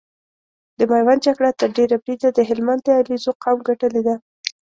[0.77, 4.15] د ميوند جګړه تر ډېره بريده د هلمند د عليزو قوم ګټلې ده۔